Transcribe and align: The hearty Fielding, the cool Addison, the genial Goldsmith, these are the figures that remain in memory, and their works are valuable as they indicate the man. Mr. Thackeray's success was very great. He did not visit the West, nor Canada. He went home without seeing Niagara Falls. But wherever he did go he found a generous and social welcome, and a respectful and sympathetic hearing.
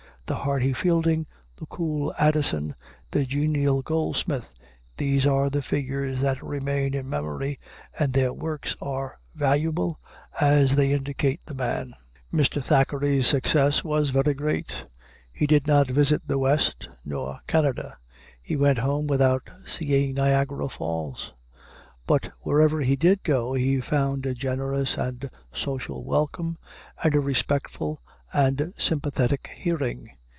The 0.27 0.35
hearty 0.45 0.71
Fielding, 0.71 1.27
the 1.57 1.65
cool 1.65 2.13
Addison, 2.17 2.73
the 3.11 3.25
genial 3.25 3.81
Goldsmith, 3.81 4.53
these 4.95 5.27
are 5.27 5.49
the 5.49 5.61
figures 5.61 6.21
that 6.21 6.41
remain 6.41 6.93
in 6.93 7.09
memory, 7.09 7.59
and 7.99 8.13
their 8.13 8.31
works 8.31 8.77
are 8.81 9.19
valuable 9.35 9.99
as 10.39 10.75
they 10.77 10.93
indicate 10.93 11.41
the 11.45 11.53
man. 11.53 11.95
Mr. 12.31 12.63
Thackeray's 12.63 13.27
success 13.27 13.83
was 13.83 14.11
very 14.11 14.33
great. 14.33 14.85
He 15.33 15.45
did 15.47 15.67
not 15.67 15.87
visit 15.89 16.25
the 16.25 16.39
West, 16.39 16.87
nor 17.03 17.41
Canada. 17.45 17.97
He 18.41 18.55
went 18.55 18.77
home 18.77 19.07
without 19.07 19.49
seeing 19.65 20.13
Niagara 20.13 20.69
Falls. 20.69 21.33
But 22.07 22.31
wherever 22.39 22.79
he 22.79 22.95
did 22.95 23.21
go 23.23 23.53
he 23.53 23.81
found 23.81 24.25
a 24.25 24.33
generous 24.33 24.97
and 24.97 25.29
social 25.51 26.05
welcome, 26.05 26.57
and 27.03 27.13
a 27.15 27.19
respectful 27.19 28.01
and 28.31 28.73
sympathetic 28.77 29.49
hearing. 29.57 30.09